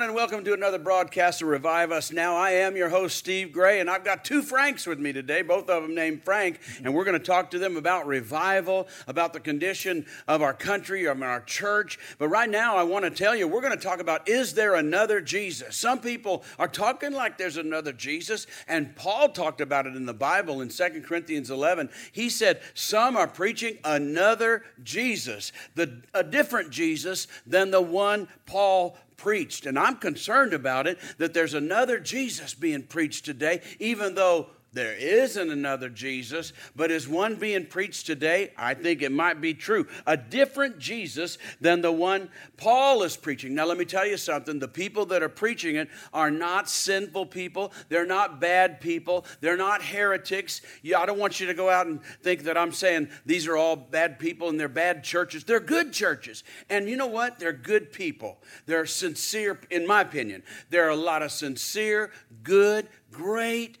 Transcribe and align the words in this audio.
Everyone, 0.00 0.16
and 0.16 0.30
welcome 0.30 0.44
to 0.46 0.54
another 0.54 0.78
broadcast 0.78 1.42
of 1.42 1.48
Revive 1.48 1.92
Us 1.92 2.10
Now. 2.10 2.34
I 2.34 2.52
am 2.52 2.74
your 2.74 2.88
host, 2.88 3.18
Steve 3.18 3.52
Gray, 3.52 3.80
and 3.80 3.90
I've 3.90 4.02
got 4.02 4.24
two 4.24 4.40
Franks 4.40 4.86
with 4.86 4.98
me 4.98 5.12
today, 5.12 5.42
both 5.42 5.68
of 5.68 5.82
them 5.82 5.94
named 5.94 6.24
Frank, 6.24 6.58
and 6.82 6.94
we're 6.94 7.04
going 7.04 7.18
to 7.18 7.24
talk 7.24 7.50
to 7.50 7.58
them 7.58 7.76
about 7.76 8.06
revival, 8.06 8.88
about 9.06 9.34
the 9.34 9.40
condition 9.40 10.06
of 10.26 10.40
our 10.40 10.54
country, 10.54 11.04
of 11.04 11.20
our 11.22 11.42
church. 11.42 11.98
But 12.16 12.28
right 12.28 12.48
now, 12.48 12.78
I 12.78 12.82
want 12.82 13.04
to 13.04 13.10
tell 13.10 13.36
you, 13.36 13.46
we're 13.46 13.60
going 13.60 13.76
to 13.76 13.84
talk 13.84 14.00
about 14.00 14.26
is 14.26 14.54
there 14.54 14.74
another 14.74 15.20
Jesus? 15.20 15.76
Some 15.76 16.00
people 16.00 16.44
are 16.58 16.68
talking 16.68 17.12
like 17.12 17.36
there's 17.36 17.58
another 17.58 17.92
Jesus, 17.92 18.46
and 18.66 18.96
Paul 18.96 19.28
talked 19.28 19.60
about 19.60 19.86
it 19.86 19.96
in 19.96 20.06
the 20.06 20.14
Bible 20.14 20.62
in 20.62 20.70
2 20.70 21.02
Corinthians 21.06 21.50
11. 21.50 21.90
He 22.10 22.30
said, 22.30 22.62
Some 22.72 23.18
are 23.18 23.28
preaching 23.28 23.76
another 23.84 24.64
Jesus, 24.82 25.52
the, 25.74 26.00
a 26.14 26.24
different 26.24 26.70
Jesus 26.70 27.26
than 27.46 27.70
the 27.70 27.82
one 27.82 28.28
Paul 28.46 28.96
preached. 29.20 29.66
And 29.66 29.78
I'm 29.78 29.96
concerned 29.96 30.52
about 30.52 30.86
it 30.86 30.98
that 31.18 31.34
there's 31.34 31.54
another 31.54 32.00
Jesus 32.00 32.54
being 32.54 32.82
preached 32.82 33.24
today, 33.24 33.60
even 33.78 34.14
though 34.14 34.48
there 34.72 34.94
isn't 34.94 35.50
another 35.50 35.88
Jesus, 35.88 36.52
but 36.76 36.90
is 36.90 37.08
one 37.08 37.36
being 37.36 37.66
preached 37.66 38.06
today? 38.06 38.52
I 38.56 38.74
think 38.74 39.02
it 39.02 39.10
might 39.10 39.40
be 39.40 39.52
true. 39.52 39.86
A 40.06 40.16
different 40.16 40.78
Jesus 40.78 41.38
than 41.60 41.80
the 41.80 41.90
one 41.90 42.30
Paul 42.56 43.02
is 43.02 43.16
preaching. 43.16 43.54
Now, 43.54 43.66
let 43.66 43.78
me 43.78 43.84
tell 43.84 44.06
you 44.06 44.16
something. 44.16 44.58
The 44.60 44.68
people 44.68 45.06
that 45.06 45.22
are 45.22 45.28
preaching 45.28 45.76
it 45.76 45.88
are 46.12 46.30
not 46.30 46.68
sinful 46.68 47.26
people. 47.26 47.72
They're 47.88 48.06
not 48.06 48.40
bad 48.40 48.80
people. 48.80 49.24
They're 49.40 49.56
not 49.56 49.82
heretics. 49.82 50.60
I 50.84 51.04
don't 51.04 51.18
want 51.18 51.40
you 51.40 51.46
to 51.46 51.54
go 51.54 51.68
out 51.68 51.86
and 51.86 52.00
think 52.22 52.44
that 52.44 52.56
I'm 52.56 52.72
saying 52.72 53.08
these 53.26 53.48
are 53.48 53.56
all 53.56 53.74
bad 53.74 54.18
people 54.18 54.48
and 54.48 54.60
they're 54.60 54.68
bad 54.68 55.02
churches. 55.02 55.42
They're 55.42 55.58
good 55.58 55.92
churches. 55.92 56.44
And 56.68 56.88
you 56.88 56.96
know 56.96 57.08
what? 57.08 57.38
They're 57.38 57.52
good 57.52 57.92
people. 57.92 58.38
They're 58.66 58.86
sincere, 58.86 59.58
in 59.70 59.86
my 59.86 60.02
opinion. 60.02 60.44
There 60.68 60.86
are 60.86 60.90
a 60.90 60.96
lot 60.96 61.22
of 61.22 61.32
sincere, 61.32 62.12
good, 62.44 62.88
great, 63.10 63.78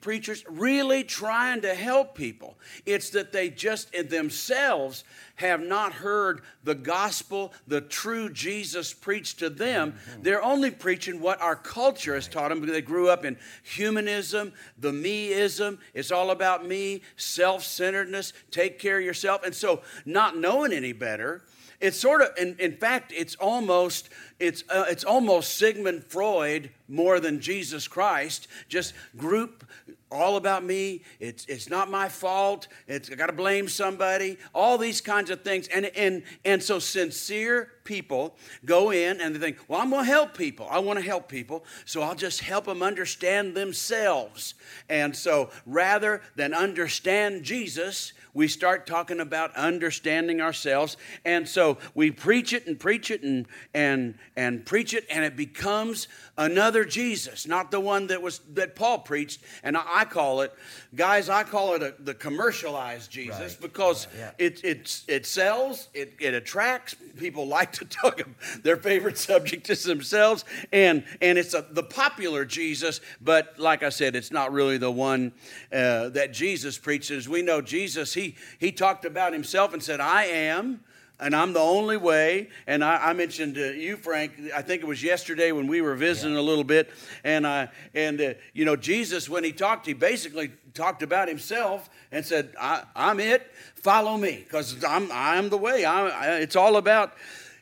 preachers 0.00 0.44
really 0.48 1.04
trying 1.04 1.60
to 1.60 1.74
help 1.74 2.14
people. 2.14 2.56
It's 2.86 3.10
that 3.10 3.32
they 3.32 3.50
just 3.50 3.92
in 3.94 4.08
themselves 4.08 5.04
have 5.36 5.60
not 5.60 5.92
heard 5.92 6.42
the 6.64 6.74
gospel, 6.74 7.52
the 7.66 7.80
true 7.80 8.30
Jesus 8.30 8.92
preached 8.92 9.38
to 9.40 9.50
them. 9.50 9.92
Mm-hmm. 9.92 10.22
They're 10.22 10.42
only 10.42 10.70
preaching 10.70 11.20
what 11.20 11.40
our 11.40 11.56
culture 11.56 12.14
has 12.14 12.28
taught 12.28 12.48
them 12.48 12.60
because 12.60 12.74
they 12.74 12.82
grew 12.82 13.08
up 13.08 13.24
in 13.24 13.36
humanism, 13.62 14.52
the 14.78 14.92
meism. 14.92 15.78
It's 15.94 16.10
all 16.10 16.30
about 16.30 16.66
me, 16.66 17.02
self 17.16 17.62
centeredness, 17.62 18.32
take 18.50 18.78
care 18.78 18.98
of 18.98 19.04
yourself. 19.04 19.44
And 19.44 19.54
so, 19.54 19.82
not 20.04 20.36
knowing 20.36 20.72
any 20.72 20.92
better, 20.92 21.42
it's 21.80 21.98
sort 21.98 22.22
of, 22.22 22.30
in, 22.36 22.56
in 22.58 22.76
fact, 22.76 23.12
it's 23.14 23.36
almost, 23.36 24.08
it's, 24.40 24.62
uh, 24.68 24.84
it's 24.88 25.04
almost 25.04 25.56
Sigmund 25.56 26.04
Freud 26.04 26.70
more 26.88 27.18
than 27.18 27.40
Jesus 27.40 27.88
Christ. 27.88 28.46
Just 28.68 28.94
group 29.16 29.64
all 30.10 30.36
about 30.36 30.64
me. 30.64 31.02
It's, 31.20 31.44
it's 31.46 31.68
not 31.68 31.90
my 31.90 32.08
fault. 32.08 32.68
It's, 32.86 33.10
I 33.10 33.14
got 33.14 33.26
to 33.26 33.32
blame 33.32 33.68
somebody. 33.68 34.38
All 34.54 34.78
these 34.78 35.00
kinds 35.00 35.30
of 35.30 35.42
things. 35.42 35.68
And, 35.68 35.86
and, 35.86 36.22
and 36.44 36.62
so 36.62 36.78
sincere 36.78 37.72
people 37.84 38.36
go 38.64 38.90
in 38.90 39.20
and 39.20 39.34
they 39.34 39.38
think, 39.38 39.58
well, 39.66 39.80
I'm 39.80 39.90
going 39.90 40.04
to 40.04 40.10
help 40.10 40.36
people. 40.36 40.68
I 40.70 40.78
want 40.78 40.98
to 40.98 41.04
help 41.04 41.28
people. 41.28 41.64
So 41.84 42.02
I'll 42.02 42.14
just 42.14 42.40
help 42.40 42.66
them 42.66 42.82
understand 42.82 43.54
themselves. 43.54 44.54
And 44.88 45.14
so 45.14 45.50
rather 45.66 46.22
than 46.36 46.54
understand 46.54 47.42
Jesus, 47.42 48.12
we 48.34 48.46
start 48.46 48.86
talking 48.86 49.20
about 49.20 49.54
understanding 49.56 50.40
ourselves. 50.40 50.96
And 51.24 51.48
so 51.48 51.78
we 51.94 52.10
preach 52.10 52.52
it 52.52 52.66
and 52.66 52.78
preach 52.78 53.10
it 53.10 53.22
and, 53.22 53.46
and, 53.74 54.14
and 54.38 54.64
preach 54.64 54.94
it, 54.94 55.04
and 55.10 55.24
it 55.24 55.36
becomes 55.36 56.06
another 56.36 56.84
Jesus, 56.84 57.44
not 57.44 57.72
the 57.72 57.80
one 57.80 58.06
that 58.06 58.22
was 58.22 58.38
that 58.54 58.76
Paul 58.76 59.00
preached. 59.00 59.40
And 59.64 59.76
I, 59.76 60.04
call 60.04 60.42
it, 60.42 60.54
guys, 60.94 61.28
I 61.28 61.42
call 61.42 61.74
it 61.74 61.82
a, 61.82 61.92
the 61.98 62.14
commercialized 62.14 63.10
Jesus 63.10 63.54
right. 63.54 63.60
because 63.60 64.06
yeah. 64.16 64.30
it, 64.38 64.64
it, 64.64 65.02
it 65.08 65.26
sells, 65.26 65.88
it, 65.92 66.14
it 66.20 66.34
attracts. 66.34 66.94
People 67.18 67.48
like 67.48 67.72
to 67.72 67.84
talk 67.84 68.20
about 68.20 68.36
their 68.62 68.76
favorite 68.76 69.18
subject 69.18 69.68
is 69.70 69.82
themselves, 69.82 70.44
and, 70.72 71.02
and 71.20 71.36
it's 71.36 71.52
a, 71.52 71.66
the 71.72 71.82
popular 71.82 72.44
Jesus, 72.44 73.00
but 73.20 73.58
like 73.58 73.82
I 73.82 73.88
said, 73.88 74.14
it's 74.14 74.30
not 74.30 74.52
really 74.52 74.78
the 74.78 74.92
one 74.92 75.32
uh, 75.72 76.10
that 76.10 76.32
Jesus 76.32 76.78
preaches. 76.78 77.28
We 77.28 77.42
know 77.42 77.60
Jesus, 77.60 78.14
he 78.14 78.36
he, 78.60 78.70
talked 78.70 79.04
about 79.04 79.32
himself 79.32 79.72
and 79.72 79.82
said, 79.82 79.98
I 79.98 80.26
am, 80.26 80.84
and 81.20 81.34
I'm 81.34 81.52
the 81.52 81.60
only 81.60 81.96
way. 81.96 82.48
And 82.66 82.84
I, 82.84 83.08
I 83.08 83.12
mentioned 83.12 83.56
to 83.56 83.74
you, 83.74 83.96
Frank, 83.96 84.32
I 84.54 84.62
think 84.62 84.82
it 84.82 84.86
was 84.86 85.02
yesterday 85.02 85.52
when 85.52 85.66
we 85.66 85.80
were 85.80 85.94
visiting 85.94 86.34
yeah. 86.34 86.40
a 86.40 86.42
little 86.42 86.64
bit. 86.64 86.90
And, 87.24 87.46
I, 87.46 87.68
and 87.94 88.20
uh, 88.20 88.34
you 88.52 88.64
know, 88.64 88.76
Jesus, 88.76 89.28
when 89.28 89.44
he 89.44 89.52
talked, 89.52 89.86
he 89.86 89.94
basically 89.94 90.52
talked 90.74 91.02
about 91.02 91.28
himself 91.28 91.90
and 92.12 92.24
said, 92.24 92.54
I, 92.60 92.84
am 92.94 93.20
it, 93.20 93.50
follow 93.74 94.16
me, 94.16 94.44
because 94.44 94.84
I'm, 94.84 95.08
I'm 95.12 95.48
the 95.48 95.58
way. 95.58 95.84
I, 95.84 96.38
it's 96.38 96.56
all 96.56 96.76
about 96.76 97.14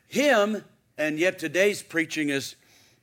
him. 0.07 0.63
And 0.99 1.19
yet 1.19 1.39
today's 1.39 1.83
preaching 1.83 2.31
is 2.31 2.57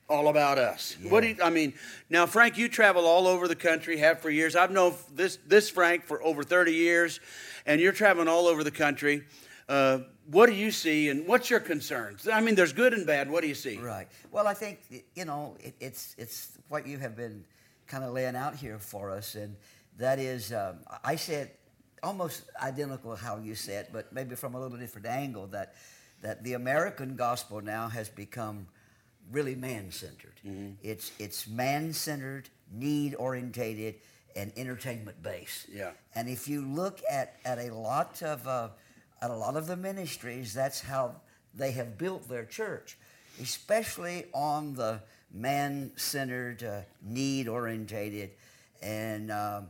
all 0.08 0.28
about 0.28 0.58
us. 0.58 0.96
Yeah. 1.02 1.10
What 1.10 1.22
do 1.22 1.28
you, 1.28 1.36
I 1.42 1.50
mean? 1.50 1.74
Now, 2.10 2.26
Frank, 2.26 2.58
you 2.58 2.68
travel 2.68 3.06
all 3.06 3.26
over 3.26 3.48
the 3.48 3.56
country, 3.56 3.98
have 3.98 4.20
for 4.20 4.30
years. 4.30 4.54
I've 4.54 4.70
known 4.70 4.94
this 5.12 5.38
this 5.46 5.70
Frank 5.70 6.04
for 6.04 6.22
over 6.22 6.42
30 6.42 6.72
years, 6.72 7.20
and 7.64 7.80
you're 7.80 7.92
traveling 7.92 8.28
all 8.28 8.46
over 8.46 8.62
the 8.62 8.70
country. 8.70 9.24
Uh, 9.68 10.00
what 10.30 10.46
do 10.46 10.52
you 10.52 10.70
see, 10.70 11.08
and 11.08 11.26
what's 11.26 11.48
your 11.50 11.60
concerns? 11.60 12.28
I 12.28 12.40
mean, 12.40 12.54
there's 12.54 12.72
good 12.72 12.92
and 12.92 13.06
bad. 13.06 13.30
What 13.30 13.42
do 13.42 13.48
you 13.48 13.54
see? 13.54 13.78
Right. 13.78 14.08
Well, 14.30 14.46
I 14.46 14.54
think 14.54 14.80
you 15.14 15.24
know 15.24 15.56
it, 15.60 15.74
it's 15.80 16.14
it's 16.18 16.58
what 16.68 16.86
you 16.86 16.98
have 16.98 17.16
been 17.16 17.44
kind 17.86 18.04
of 18.04 18.12
laying 18.12 18.36
out 18.36 18.54
here 18.54 18.78
for 18.78 19.10
us, 19.10 19.34
and 19.34 19.56
that 19.98 20.18
is, 20.18 20.52
um, 20.52 20.76
I 21.02 21.16
said 21.16 21.50
almost 22.02 22.44
identical 22.62 23.16
how 23.16 23.38
you 23.38 23.54
said, 23.54 23.88
but 23.92 24.12
maybe 24.12 24.34
from 24.34 24.54
a 24.54 24.60
little 24.60 24.78
different 24.78 25.06
angle. 25.06 25.46
That 25.46 25.74
that 26.22 26.44
the 26.44 26.54
American 26.54 27.16
gospel 27.16 27.60
now 27.60 27.88
has 27.88 28.08
become 28.08 28.66
really 29.32 29.54
man-centered. 29.54 30.40
Mm-hmm. 30.46 30.72
It's 30.82 31.12
it's 31.18 31.48
man-centered, 31.48 32.48
need-orientated 32.72 33.94
and 34.36 34.52
entertainment 34.56 35.22
based. 35.22 35.68
Yeah. 35.72 35.92
And 36.14 36.28
if 36.28 36.48
you 36.48 36.66
look 36.66 37.00
at, 37.10 37.36
at 37.44 37.58
a 37.58 37.72
lot 37.72 38.22
of 38.22 38.46
uh, 38.48 38.68
at 39.22 39.30
a 39.30 39.34
lot 39.34 39.56
of 39.56 39.66
the 39.66 39.76
ministries, 39.76 40.52
that's 40.54 40.80
how 40.80 41.16
they 41.54 41.72
have 41.72 41.96
built 41.96 42.28
their 42.28 42.44
church, 42.44 42.96
especially 43.40 44.26
on 44.32 44.74
the 44.74 45.00
man-centered, 45.32 46.62
uh, 46.62 46.80
need-orientated, 47.02 48.30
and 48.82 49.30
um, 49.30 49.68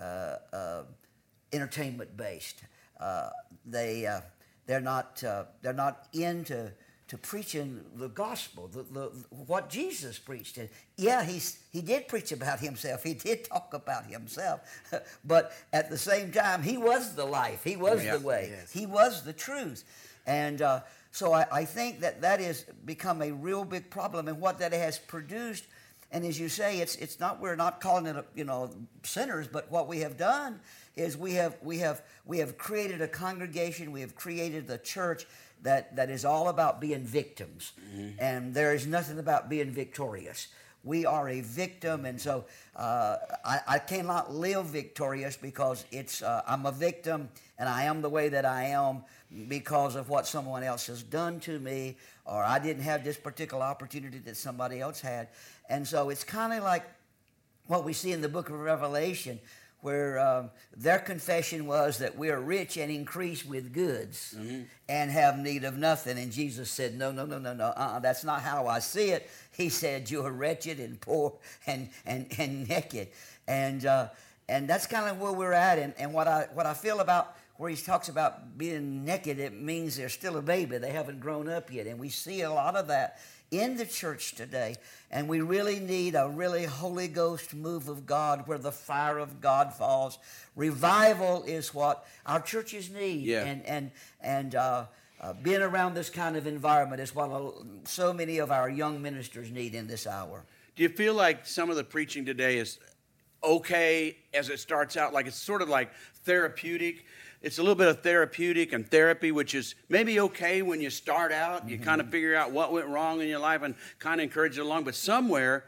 uh, 0.00 0.36
uh 0.52 0.82
entertainment-based. 1.52 2.62
Uh, 3.00 3.30
they 3.66 4.06
uh, 4.06 4.20
they're 4.66 4.80
not 4.80 5.22
they're 5.62 5.72
not 5.72 6.06
into 6.12 6.70
to 7.10 7.18
preaching 7.18 7.80
the 7.96 8.06
gospel, 8.06 8.68
the, 8.68 8.84
the, 8.84 9.10
what 9.46 9.68
Jesus 9.68 10.16
preached. 10.16 10.58
And 10.58 10.68
yeah, 10.96 11.24
he's, 11.24 11.58
he 11.72 11.80
did 11.80 12.06
preach 12.06 12.30
about 12.30 12.60
himself. 12.60 13.02
He 13.02 13.14
did 13.14 13.46
talk 13.46 13.74
about 13.74 14.06
himself. 14.06 14.60
but 15.24 15.52
at 15.72 15.90
the 15.90 15.98
same 15.98 16.30
time, 16.30 16.62
he 16.62 16.78
was 16.78 17.16
the 17.16 17.24
life. 17.24 17.64
He 17.64 17.74
was 17.74 18.04
the 18.04 18.20
way. 18.20 18.50
Yes. 18.52 18.70
He 18.70 18.86
was 18.86 19.24
the 19.24 19.32
truth. 19.32 19.82
And 20.24 20.62
uh, 20.62 20.82
so 21.10 21.32
I, 21.32 21.46
I, 21.50 21.64
think 21.64 21.98
that 21.98 22.20
that 22.20 22.38
has 22.38 22.64
become 22.84 23.22
a 23.22 23.32
real 23.32 23.64
big 23.64 23.90
problem. 23.90 24.28
And 24.28 24.40
what 24.40 24.60
that 24.60 24.72
has 24.72 24.96
produced, 24.96 25.64
and 26.12 26.24
as 26.24 26.38
you 26.38 26.48
say, 26.48 26.78
it's, 26.78 26.94
it's 26.94 27.18
not, 27.18 27.40
we're 27.40 27.56
not 27.56 27.80
calling 27.80 28.06
it, 28.06 28.14
a, 28.14 28.24
you 28.36 28.44
know, 28.44 28.70
sinners, 29.02 29.48
but 29.48 29.68
what 29.68 29.88
we 29.88 29.98
have 29.98 30.16
done 30.16 30.60
is 31.00 31.16
we 31.16 31.34
have, 31.34 31.56
we 31.62 31.78
have, 31.78 32.02
we 32.26 32.38
have 32.38 32.58
created 32.58 33.00
a 33.00 33.08
congregation, 33.08 33.92
we 33.92 34.00
have 34.00 34.14
created 34.14 34.66
the 34.66 34.78
church 34.78 35.26
that, 35.62 35.96
that 35.96 36.10
is 36.10 36.24
all 36.24 36.48
about 36.48 36.80
being 36.80 37.04
victims. 37.04 37.72
Mm-hmm. 37.92 38.08
And 38.18 38.54
there 38.54 38.74
is 38.74 38.86
nothing 38.86 39.18
about 39.18 39.48
being 39.48 39.70
victorious. 39.70 40.48
we 40.82 41.04
are 41.04 41.28
a 41.28 41.40
victim, 41.42 42.06
and 42.06 42.20
so 42.20 42.44
uh, 42.74 43.16
I, 43.44 43.60
I, 43.68 43.78
cannot 43.78 44.32
live 44.32 44.66
victorious 44.66 45.36
because 45.36 45.84
it's 45.90 46.22
uh, 46.22 46.42
I'm 46.46 46.64
a 46.64 46.72
victim, 46.72 47.28
and 47.58 47.68
I 47.68 47.84
am 47.84 48.00
the 48.00 48.08
way 48.08 48.30
that 48.30 48.46
I 48.46 48.64
am 48.64 49.04
because 49.48 49.94
of 49.94 50.08
what 50.08 50.26
someone 50.26 50.62
else 50.62 50.86
has 50.86 51.02
done 51.02 51.38
to 51.40 51.58
me, 51.58 51.96
or 52.24 52.42
I 52.42 52.58
didn't 52.58 52.84
have 52.84 53.04
this 53.04 53.18
particular 53.18 53.62
opportunity 53.62 54.18
that 54.20 54.36
somebody 54.36 54.80
else 54.80 55.00
had, 55.00 55.28
and 55.68 55.86
so 55.86 56.08
it's 56.08 56.24
kind 56.24 56.54
of 56.54 56.64
like 56.64 56.86
what 57.66 57.84
we 57.84 57.92
see 57.92 58.12
in 58.12 58.22
the 58.22 58.28
book 58.28 58.48
of 58.48 58.58
Revelation 58.58 59.38
where 59.82 60.18
um, 60.18 60.50
their 60.76 60.98
confession 60.98 61.66
was 61.66 61.98
that 61.98 62.16
we 62.16 62.30
are 62.30 62.40
rich 62.40 62.76
and 62.76 62.90
increase 62.90 63.44
with 63.44 63.72
goods 63.72 64.34
mm-hmm. 64.38 64.62
and 64.88 65.10
have 65.10 65.38
need 65.38 65.64
of 65.64 65.76
nothing. 65.76 66.18
And 66.18 66.30
Jesus 66.30 66.70
said, 66.70 66.96
No, 66.96 67.12
no, 67.12 67.24
no, 67.24 67.38
no, 67.38 67.54
no, 67.54 67.66
uh-uh, 67.66 68.00
that's 68.00 68.24
not 68.24 68.42
how 68.42 68.66
I 68.66 68.78
see 68.78 69.10
it. 69.10 69.30
He 69.52 69.68
said, 69.68 70.10
You 70.10 70.24
are 70.24 70.32
wretched 70.32 70.80
and 70.80 71.00
poor 71.00 71.34
and, 71.66 71.88
and, 72.04 72.26
and 72.38 72.68
naked. 72.68 73.08
And, 73.48 73.84
uh, 73.86 74.08
and 74.48 74.68
that's 74.68 74.86
kind 74.86 75.08
of 75.08 75.20
where 75.20 75.32
we're 75.32 75.52
at. 75.52 75.78
And, 75.78 75.94
and 75.98 76.12
what, 76.12 76.28
I, 76.28 76.48
what 76.52 76.66
I 76.66 76.74
feel 76.74 77.00
about 77.00 77.36
where 77.56 77.70
he 77.70 77.76
talks 77.76 78.08
about 78.08 78.56
being 78.56 79.04
naked, 79.04 79.38
it 79.38 79.52
means 79.52 79.96
they're 79.96 80.08
still 80.08 80.38
a 80.38 80.42
baby. 80.42 80.78
They 80.78 80.92
haven't 80.92 81.20
grown 81.20 81.48
up 81.48 81.72
yet. 81.72 81.86
And 81.86 81.98
we 81.98 82.08
see 82.08 82.40
a 82.40 82.50
lot 82.50 82.74
of 82.74 82.88
that 82.88 83.20
in 83.50 83.76
the 83.76 83.86
church 83.86 84.34
today. 84.34 84.76
And 85.10 85.28
we 85.28 85.40
really 85.40 85.80
need 85.80 86.14
a 86.14 86.28
really 86.28 86.64
Holy 86.64 87.08
Ghost 87.08 87.54
move 87.54 87.88
of 87.88 88.06
God 88.06 88.46
where 88.46 88.58
the 88.58 88.72
fire 88.72 89.18
of 89.18 89.40
God 89.40 89.72
falls. 89.74 90.18
Revival 90.54 91.42
is 91.44 91.74
what 91.74 92.06
our 92.26 92.40
churches 92.40 92.90
need. 92.90 93.24
Yeah. 93.24 93.44
And, 93.44 93.66
and, 93.66 93.90
and 94.20 94.54
uh, 94.54 94.84
uh, 95.20 95.32
being 95.34 95.62
around 95.62 95.94
this 95.94 96.10
kind 96.10 96.36
of 96.36 96.46
environment 96.46 97.00
is 97.00 97.14
what 97.14 97.54
so 97.84 98.12
many 98.12 98.38
of 98.38 98.50
our 98.50 98.70
young 98.70 99.02
ministers 99.02 99.50
need 99.50 99.74
in 99.74 99.86
this 99.86 100.06
hour. 100.06 100.44
Do 100.76 100.82
you 100.82 100.88
feel 100.88 101.14
like 101.14 101.46
some 101.46 101.70
of 101.70 101.76
the 101.76 101.84
preaching 101.84 102.24
today 102.24 102.58
is 102.58 102.78
okay 103.42 104.16
as 104.32 104.48
it 104.48 104.60
starts 104.60 104.96
out? 104.96 105.12
Like 105.12 105.26
it's 105.26 105.36
sort 105.36 105.60
of 105.60 105.68
like 105.68 105.90
therapeutic? 106.24 107.04
It's 107.42 107.58
a 107.58 107.62
little 107.62 107.76
bit 107.76 107.88
of 107.88 108.02
therapeutic 108.02 108.72
and 108.72 108.88
therapy, 108.88 109.32
which 109.32 109.54
is 109.54 109.74
maybe 109.88 110.20
okay 110.20 110.60
when 110.62 110.80
you 110.80 110.90
start 110.90 111.32
out. 111.32 111.68
You 111.68 111.76
mm-hmm. 111.76 111.84
kind 111.84 112.00
of 112.00 112.10
figure 112.10 112.34
out 112.34 112.52
what 112.52 112.72
went 112.72 112.88
wrong 112.88 113.20
in 113.20 113.28
your 113.28 113.38
life 113.38 113.62
and 113.62 113.74
kind 113.98 114.20
of 114.20 114.24
encourage 114.24 114.58
it 114.58 114.60
along. 114.60 114.84
But 114.84 114.94
somewhere, 114.94 115.64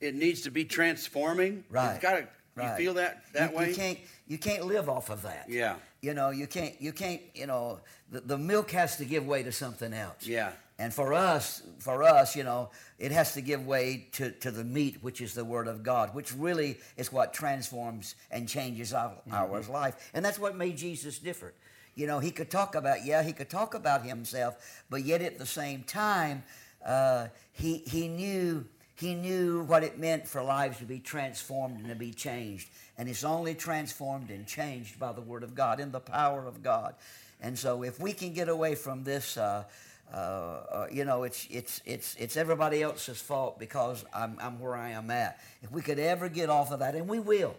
it 0.00 0.14
needs 0.14 0.42
to 0.42 0.50
be 0.50 0.64
transforming. 0.64 1.64
Right. 1.70 1.94
It's 1.94 2.02
got 2.02 2.12
to. 2.12 2.28
Right. 2.54 2.70
You 2.70 2.76
feel 2.76 2.94
that 2.94 3.22
that 3.34 3.50
you, 3.50 3.58
way? 3.58 3.68
You 3.70 3.74
can't. 3.74 3.98
You 4.28 4.38
can't 4.38 4.66
live 4.66 4.88
off 4.88 5.10
of 5.10 5.22
that. 5.22 5.46
Yeah. 5.48 5.76
You 6.00 6.14
know. 6.14 6.30
You 6.30 6.46
can't. 6.46 6.80
You 6.80 6.92
can't. 6.92 7.20
You 7.34 7.46
know. 7.46 7.80
The, 8.10 8.20
the 8.20 8.38
milk 8.38 8.70
has 8.70 8.96
to 8.98 9.04
give 9.04 9.26
way 9.26 9.42
to 9.42 9.52
something 9.52 9.92
else. 9.92 10.26
Yeah. 10.26 10.52
And 10.78 10.92
for 10.92 11.14
us, 11.14 11.62
for 11.78 12.02
us, 12.02 12.36
you 12.36 12.44
know, 12.44 12.68
it 12.98 13.10
has 13.10 13.32
to 13.32 13.40
give 13.40 13.66
way 13.66 14.08
to, 14.12 14.30
to 14.30 14.50
the 14.50 14.64
meat, 14.64 14.98
which 15.00 15.22
is 15.22 15.32
the 15.32 15.44
Word 15.44 15.68
of 15.68 15.82
God, 15.82 16.14
which 16.14 16.34
really 16.34 16.76
is 16.98 17.10
what 17.10 17.32
transforms 17.32 18.14
and 18.30 18.46
changes 18.46 18.92
our, 18.92 19.10
mm-hmm. 19.10 19.34
our 19.34 19.62
life. 19.62 20.10
And 20.12 20.22
that's 20.24 20.38
what 20.38 20.54
made 20.54 20.76
Jesus 20.76 21.18
different. 21.18 21.54
You 21.94 22.06
know, 22.06 22.18
he 22.18 22.30
could 22.30 22.50
talk 22.50 22.74
about, 22.74 23.06
yeah, 23.06 23.22
he 23.22 23.32
could 23.32 23.48
talk 23.48 23.72
about 23.72 24.04
himself, 24.04 24.84
but 24.90 25.02
yet 25.02 25.22
at 25.22 25.38
the 25.38 25.46
same 25.46 25.82
time, 25.82 26.44
uh, 26.84 27.28
he, 27.52 27.78
he 27.78 28.08
knew 28.08 28.66
he 28.96 29.14
knew 29.14 29.62
what 29.64 29.82
it 29.82 29.98
meant 29.98 30.26
for 30.26 30.42
lives 30.42 30.78
to 30.78 30.84
be 30.84 30.98
transformed 30.98 31.80
and 31.80 31.88
to 31.88 31.94
be 31.94 32.12
changed. 32.12 32.70
And 32.96 33.10
it's 33.10 33.24
only 33.24 33.54
transformed 33.54 34.30
and 34.30 34.46
changed 34.46 34.98
by 34.98 35.12
the 35.12 35.20
Word 35.20 35.42
of 35.42 35.54
God 35.54 35.80
in 35.80 35.92
the 35.92 36.00
power 36.00 36.46
of 36.46 36.62
God. 36.62 36.94
And 37.42 37.58
so, 37.58 37.82
if 37.82 38.00
we 38.00 38.14
can 38.14 38.32
get 38.32 38.48
away 38.48 38.74
from 38.74 39.04
this 39.04 39.36
uh, 39.36 39.64
uh, 40.12 40.16
uh, 40.16 40.86
you 40.90 41.04
know, 41.04 41.24
it's, 41.24 41.46
it's, 41.50 41.82
it's, 41.84 42.14
it's 42.16 42.36
everybody 42.36 42.82
else's 42.82 43.20
fault 43.20 43.58
because 43.58 44.04
I'm, 44.14 44.38
I'm 44.40 44.60
where 44.60 44.76
I 44.76 44.90
am 44.90 45.10
at. 45.10 45.40
If 45.62 45.72
we 45.72 45.82
could 45.82 45.98
ever 45.98 46.28
get 46.28 46.48
off 46.48 46.70
of 46.70 46.78
that, 46.78 46.94
and 46.94 47.08
we 47.08 47.18
will, 47.18 47.56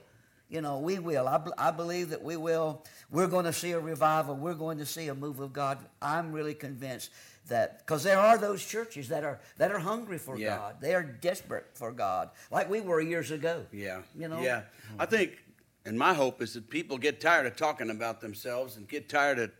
you 0.49 0.61
know, 0.61 0.79
we 0.79 0.97
will. 0.97 1.27
I, 1.27 1.41
I 1.57 1.71
believe 1.71 2.09
that 2.09 2.23
we 2.23 2.37
will. 2.37 2.83
We're 3.11 3.27
going 3.27 3.45
to 3.45 3.53
see 3.53 3.71
a 3.71 3.79
revival. 3.79 4.35
We're 4.35 4.53
going 4.53 4.77
to 4.77 4.85
see 4.85 5.09
a 5.09 5.15
move 5.15 5.39
of 5.39 5.51
God. 5.51 5.77
I'm 6.01 6.31
really 6.31 6.53
convinced 6.53 7.11
that 7.49 7.79
because 7.79 8.03
there 8.03 8.19
are 8.19 8.37
those 8.37 8.65
churches 8.65 9.09
that 9.09 9.23
are 9.23 9.39
that 9.57 9.71
are 9.71 9.79
hungry 9.79 10.17
for 10.17 10.37
yeah. 10.37 10.57
God. 10.57 10.75
They 10.81 10.93
are 10.93 11.03
desperate 11.03 11.65
for 11.73 11.91
God, 11.91 12.29
like 12.51 12.69
we 12.69 12.81
were 12.81 13.01
years 13.01 13.31
ago. 13.31 13.65
Yeah, 13.71 14.01
you 14.17 14.27
know. 14.27 14.41
Yeah, 14.41 14.63
I 14.97 15.05
think, 15.05 15.37
and 15.85 15.97
my 15.97 16.13
hope 16.13 16.41
is 16.41 16.53
that 16.53 16.69
people 16.69 16.97
get 16.97 17.19
tired 17.19 17.45
of 17.45 17.55
talking 17.55 17.89
about 17.89 18.21
themselves 18.21 18.77
and 18.77 18.87
get 18.87 19.09
tired 19.09 19.39
of 19.39 19.51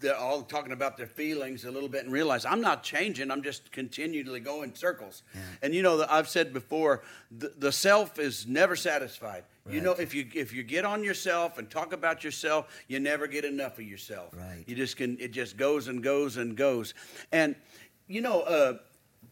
they're 0.00 0.16
all 0.16 0.42
talking 0.42 0.72
about 0.72 0.96
their 0.96 1.06
feelings 1.06 1.64
a 1.64 1.70
little 1.70 1.88
bit 1.88 2.04
and 2.04 2.12
realize 2.12 2.44
I'm 2.44 2.60
not 2.60 2.82
changing. 2.82 3.30
I'm 3.30 3.42
just 3.42 3.72
continually 3.72 4.40
going 4.40 4.74
circles. 4.74 5.22
Yeah. 5.34 5.40
And 5.62 5.74
you 5.74 5.82
know, 5.82 6.04
I've 6.08 6.28
said 6.28 6.52
before, 6.52 7.02
the, 7.30 7.52
the 7.56 7.72
self 7.72 8.18
is 8.18 8.46
never 8.46 8.76
satisfied. 8.76 9.44
Right. 9.64 9.76
You 9.76 9.80
know, 9.80 9.92
if 9.92 10.12
you 10.14 10.26
if 10.34 10.52
you 10.52 10.62
get 10.64 10.84
on 10.84 11.04
yourself 11.04 11.58
and 11.58 11.70
talk 11.70 11.92
about 11.92 12.24
yourself, 12.24 12.66
you 12.88 12.98
never 12.98 13.26
get 13.26 13.44
enough 13.44 13.78
of 13.78 13.84
yourself. 13.84 14.34
Right. 14.36 14.64
You 14.66 14.74
just 14.74 14.96
can. 14.96 15.18
It 15.20 15.30
just 15.30 15.56
goes 15.56 15.88
and 15.88 16.02
goes 16.02 16.36
and 16.36 16.56
goes. 16.56 16.94
And 17.30 17.54
you 18.08 18.20
know, 18.20 18.40
uh, 18.40 18.78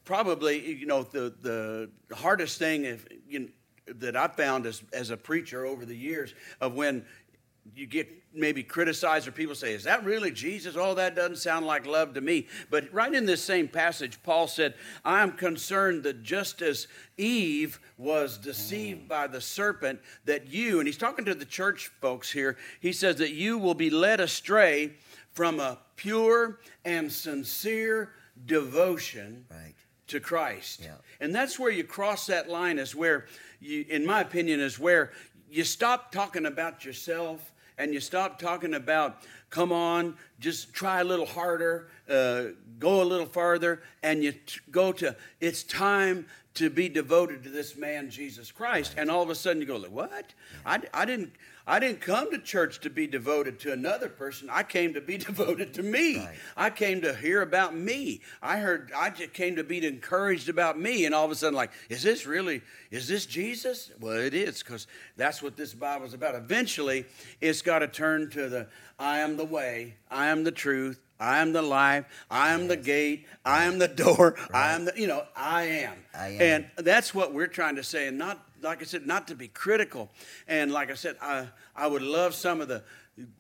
probably 0.05 0.65
you 0.75 0.87
know 0.87 1.03
the 1.03 1.35
the 1.41 2.15
hardest 2.15 2.59
thing 2.59 2.85
if 2.85 3.07
you 3.29 3.41
know, 3.41 3.49
that 3.87 4.17
I 4.17 4.29
found 4.29 4.67
as 4.67 4.83
as 4.93 5.11
a 5.11 5.17
preacher 5.17 5.67
over 5.67 5.85
the 5.85 5.97
years 5.97 6.35
of 6.61 6.75
when 6.75 7.05
you 7.75 7.87
get 7.87 8.09
maybe 8.33 8.63
criticized 8.63 9.27
or 9.27 9.33
people 9.33 9.55
say, 9.55 9.73
Is 9.75 9.85
that 9.85 10.05
really 10.05 10.31
Jesus? 10.31 10.77
Oh, 10.79 10.95
that 10.95 11.17
doesn't 11.17 11.37
sound 11.37 11.67
like 11.67 11.87
love 11.87 12.15
to 12.15 12.21
me. 12.21 12.47
But 12.71 12.93
right 12.93 13.13
in 13.13 13.27
this 13.27 13.43
same 13.43 13.69
passage, 13.69 14.23
Paul 14.23 14.47
said, 14.47 14.75
I 15.05 15.23
am 15.23 15.33
concerned 15.33 16.05
that 16.05 16.23
just 16.23 16.63
as 16.63 16.87
Eve 17.17 17.81
was 17.99 18.39
deceived 18.39 19.09
by 19.09 19.27
the 19.27 19.41
serpent, 19.41 20.01
that 20.25 20.49
you, 20.49 20.79
and 20.79 20.87
he's 20.87 20.99
talking 20.99 21.25
to 21.25 21.35
the 21.35 21.45
church 21.45 21.91
folks 22.01 22.31
here, 22.31 22.57
he 22.81 22.93
says 22.93 23.17
that 23.17 23.33
you 23.33 23.59
will 23.59 23.75
be 23.75 23.91
led 23.91 24.21
astray 24.21 24.93
from 25.33 25.61
a 25.61 25.79
pure 25.97 26.61
and 26.85 27.11
sincere 27.11 28.13
devotion 28.47 29.45
right. 29.51 29.75
to 30.09 30.21
Christ. 30.21 30.81
Yeah. 30.83 30.95
And 31.21 31.35
that's 31.35 31.59
where 31.59 31.71
you 31.71 31.85
cross 31.85 32.27
that 32.27 32.49
line, 32.49 32.79
is 32.79 32.95
where, 32.95 33.27
you, 33.61 33.85
in 33.89 34.07
my 34.07 34.21
opinion, 34.21 34.61
is 34.61 34.79
where 34.79 35.13
you 35.51 35.65
stop 35.65 36.13
talking 36.13 36.47
about 36.47 36.85
yourself 36.85 37.53
and 37.81 37.95
you 37.95 38.01
stop 38.01 38.39
talking 38.39 38.75
about, 38.75 39.23
come 39.49 39.73
on, 39.73 40.15
just 40.39 40.75
try 40.75 41.01
a 41.01 41.05
little 41.05 41.25
harder, 41.25 41.89
uh, 42.11 42.43
go 42.79 43.03
a 43.03 43.05
little 43.05 43.27
farther, 43.27 43.83
and 44.03 44.23
you 44.23 44.33
t- 44.33 44.61
go 44.71 44.93
to, 44.93 45.17
it's 45.41 45.63
time 45.63 46.27
to 46.53 46.69
be 46.69 46.91
devoted 46.91 47.43
to 47.43 47.49
this 47.49 47.79
man, 47.79 48.11
Jesus 48.11 48.53
Christ. 48.53 48.95
And 48.99 49.11
all 49.11 49.23
of 49.23 49.31
a 49.31 49.35
sudden 49.35 49.63
you 49.63 49.67
go, 49.67 49.79
what? 49.79 50.35
I, 50.67 50.81
I 50.93 51.07
didn't. 51.07 51.33
I 51.71 51.79
didn't 51.79 52.01
come 52.01 52.33
to 52.33 52.39
church 52.39 52.81
to 52.81 52.91
be 52.91 53.07
devoted 53.07 53.61
to 53.61 53.73
another 53.73 54.09
person. 54.09 54.49
I 54.51 54.65
came 54.65 54.93
to 54.95 55.01
be 55.01 55.17
devoted 55.29 55.73
to 55.75 55.85
me. 55.85 56.19
Right. 56.19 56.35
I 56.57 56.71
came 56.71 57.01
to 57.03 57.15
hear 57.15 57.43
about 57.43 57.77
me. 57.77 58.23
I 58.43 58.59
heard 58.59 58.91
I 58.95 59.11
just 59.11 59.33
came 59.35 59.55
to 59.55 59.63
be 59.63 59.87
encouraged 59.87 60.49
about 60.49 60.81
me. 60.81 61.05
And 61.07 61.15
all 61.15 61.25
of 61.25 61.31
a 61.31 61.37
sudden, 61.37 61.55
like, 61.55 61.71
is 61.89 62.03
this 62.03 62.27
really, 62.27 62.63
is 62.91 63.07
this 63.07 63.25
Jesus? 63.25 63.93
Well, 64.01 64.17
it 64.17 64.35
is, 64.35 64.65
because 64.65 64.89
that's 65.17 65.43
what 65.43 65.57
this 65.57 65.73
Bible 65.73 66.07
is 66.07 66.13
about. 66.13 66.35
Eventually, 66.35 67.05
it's 67.41 67.63
got 67.63 67.79
to 67.79 67.87
turn 67.87 68.31
to 68.31 68.49
the 68.49 68.67
I 68.99 69.21
am 69.21 69.37
the 69.37 69.45
way, 69.45 69.95
I 70.11 70.27
am 70.27 70.43
the 70.43 70.51
truth, 70.51 71.01
I 71.21 71.39
am 71.39 71.53
the 71.53 71.63
life. 71.63 72.07
I 72.31 72.53
am 72.53 72.61
yes. 72.61 72.69
the 72.71 72.77
gate. 72.79 73.27
I 73.45 73.65
am 73.65 73.79
the 73.79 73.89
door. 73.89 74.37
Right. 74.39 74.55
I 74.55 74.73
am 74.73 74.87
the, 74.87 74.93
you 74.97 75.07
know, 75.07 75.23
I 75.37 75.65
am. 75.65 75.95
I 76.15 76.29
am. 76.29 76.41
And 76.41 76.87
that's 76.87 77.15
what 77.15 77.35
we're 77.35 77.47
trying 77.47 77.77
to 77.77 77.85
say. 77.85 78.09
And 78.09 78.17
not, 78.17 78.43
like 78.63 78.83
I 78.83 78.85
said, 78.85 79.07
not 79.07 79.29
to 79.29 79.35
be 79.35 79.49
critical. 79.49 80.11
And 80.49 80.73
like 80.73 80.91
I 80.91 80.95
said, 80.95 81.17
I, 81.21 81.49
I 81.75 81.87
would 81.87 82.03
love 82.03 82.35
some 82.35 82.61
of 82.61 82.69
the, 82.69 82.83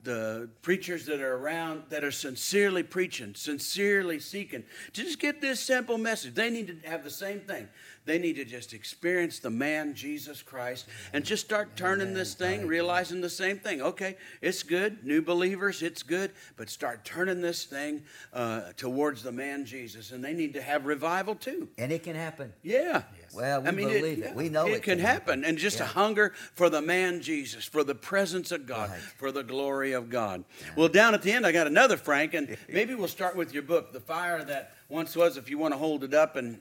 the 0.02 0.48
preachers 0.62 1.06
that 1.06 1.20
are 1.20 1.36
around 1.36 1.84
that 1.90 2.04
are 2.04 2.10
sincerely 2.10 2.82
preaching, 2.82 3.34
sincerely 3.34 4.18
seeking 4.18 4.64
to 4.92 5.02
just 5.04 5.18
get 5.18 5.40
this 5.40 5.60
simple 5.60 5.98
message. 5.98 6.34
They 6.34 6.50
need 6.50 6.82
to 6.82 6.88
have 6.88 7.04
the 7.04 7.10
same 7.10 7.40
thing. 7.40 7.68
They 8.06 8.18
need 8.18 8.36
to 8.36 8.44
just 8.44 8.72
experience 8.72 9.38
the 9.40 9.50
man, 9.50 9.94
Jesus 9.94 10.42
Christ, 10.42 10.86
and 11.12 11.24
just 11.24 11.44
start 11.44 11.76
turning 11.76 12.08
Amen. 12.08 12.14
this 12.14 12.34
thing, 12.34 12.66
realizing 12.66 13.20
the 13.20 13.28
same 13.28 13.58
thing. 13.58 13.82
Okay, 13.82 14.16
it's 14.40 14.62
good. 14.62 15.04
New 15.04 15.20
believers, 15.20 15.82
it's 15.82 16.02
good. 16.02 16.32
But 16.56 16.70
start 16.70 17.04
turning 17.04 17.42
this 17.42 17.64
thing 17.64 18.02
uh, 18.32 18.72
towards 18.76 19.22
the 19.22 19.32
man, 19.32 19.66
Jesus. 19.66 20.12
And 20.12 20.24
they 20.24 20.32
need 20.32 20.54
to 20.54 20.62
have 20.62 20.86
revival 20.86 21.34
too. 21.34 21.68
And 21.76 21.92
it 21.92 22.02
can 22.02 22.16
happen. 22.16 22.52
Yeah. 22.62 23.02
Yes. 23.20 23.34
Well, 23.34 23.62
we 23.62 23.68
I 23.68 23.70
mean, 23.70 23.88
believe 23.88 24.18
it. 24.18 24.26
it. 24.28 24.34
We 24.34 24.48
know 24.48 24.66
it, 24.66 24.70
it 24.70 24.82
can, 24.82 24.96
can 24.96 24.98
happen. 25.00 25.40
happen. 25.40 25.44
And 25.44 25.58
just 25.58 25.78
yeah. 25.78 25.84
a 25.84 25.88
hunger 25.88 26.32
for 26.54 26.70
the 26.70 26.80
man, 26.80 27.20
Jesus, 27.20 27.66
for 27.66 27.84
the 27.84 27.94
presence 27.94 28.50
of 28.50 28.66
God, 28.66 28.90
right. 28.90 28.98
for 28.98 29.30
the 29.30 29.42
glory 29.42 29.92
of 29.92 30.08
God. 30.08 30.44
Well, 30.74 30.88
down 30.88 31.14
at 31.14 31.22
the 31.22 31.32
end, 31.32 31.46
I 31.46 31.52
got 31.52 31.66
another 31.66 31.96
Frank, 31.98 32.32
and 32.32 32.56
maybe 32.68 32.94
we'll 32.94 33.08
start 33.08 33.36
with 33.36 33.52
your 33.52 33.62
book, 33.62 33.92
The 33.92 34.00
Fire 34.00 34.42
That 34.42 34.74
Once 34.88 35.14
Was, 35.14 35.36
if 35.36 35.50
you 35.50 35.58
want 35.58 35.74
to 35.74 35.78
hold 35.78 36.02
it 36.02 36.14
up 36.14 36.36
and 36.36 36.60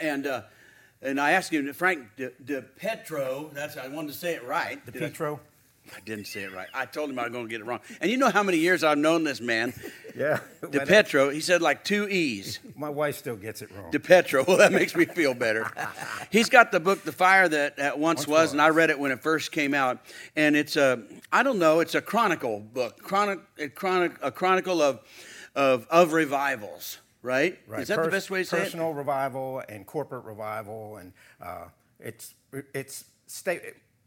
and 0.00 0.26
uh, 0.26 0.42
and 1.02 1.20
I 1.20 1.32
asked 1.32 1.52
him, 1.52 1.72
Frank 1.72 2.08
De, 2.16 2.30
De 2.44 2.62
Petro, 2.62 3.50
that's 3.52 3.76
I 3.76 3.88
wanted 3.88 4.08
to 4.08 4.18
say 4.18 4.34
it 4.34 4.44
right. 4.44 4.84
De 4.84 4.92
Petro. 4.92 5.40
I, 5.92 5.98
I, 5.98 6.00
didn't 6.00 6.26
say 6.26 6.42
it 6.42 6.52
right. 6.52 6.68
I 6.74 6.86
told 6.86 7.10
him 7.10 7.18
I 7.18 7.24
was 7.24 7.32
going 7.32 7.44
to 7.44 7.50
get 7.50 7.60
it 7.60 7.64
wrong. 7.64 7.80
And 8.00 8.10
you 8.10 8.16
know 8.16 8.30
how 8.30 8.42
many 8.42 8.58
years 8.58 8.82
I've 8.82 8.98
known 8.98 9.24
this 9.24 9.40
man. 9.40 9.72
Yeah. 10.16 10.40
De 10.70 10.86
Petro. 10.86 11.28
He 11.28 11.40
said 11.40 11.60
like 11.60 11.84
two 11.84 12.08
E's. 12.08 12.58
My 12.74 12.88
wife 12.88 13.18
still 13.18 13.36
gets 13.36 13.60
it 13.60 13.70
wrong. 13.70 13.90
De 13.90 14.00
Petro. 14.00 14.46
Well, 14.48 14.56
that 14.56 14.72
makes 14.72 14.96
me 14.96 15.04
feel 15.04 15.34
better. 15.34 15.70
He's 16.30 16.48
got 16.48 16.72
the 16.72 16.80
book, 16.80 17.02
The 17.02 17.12
Fire 17.12 17.46
That, 17.46 17.76
that 17.76 17.98
Once, 17.98 18.20
Once 18.20 18.26
was, 18.26 18.40
Was. 18.40 18.52
and 18.52 18.62
I 18.62 18.70
read 18.70 18.88
it 18.88 18.98
when 18.98 19.10
it 19.10 19.20
first 19.20 19.52
came 19.52 19.74
out. 19.74 19.98
And 20.34 20.56
it's 20.56 20.76
a, 20.76 21.02
I 21.30 21.42
don't 21.42 21.58
know, 21.58 21.80
it's 21.80 21.94
a 21.94 22.00
chronicle 22.00 22.60
book, 22.60 23.02
chronic, 23.02 23.40
a, 23.58 23.68
chronic, 23.68 24.12
a 24.22 24.32
chronicle 24.32 24.80
of, 24.80 25.00
of, 25.54 25.86
of 25.90 26.14
revivals, 26.14 26.96
right? 27.26 27.58
Right. 27.66 27.82
Is 27.82 27.88
that 27.88 28.02
the 28.02 28.08
best 28.08 28.30
way 28.30 28.40
to 28.40 28.44
say 28.44 28.58
it? 28.58 28.64
Personal 28.64 28.94
revival 28.94 29.62
and 29.68 29.84
corporate 29.84 30.24
revival, 30.24 30.96
and 30.96 31.12
uh, 31.42 31.64
it's 31.98 32.34
it's 32.72 33.04
state. 33.26 33.62